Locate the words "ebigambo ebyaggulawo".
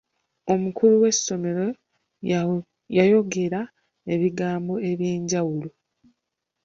4.13-5.69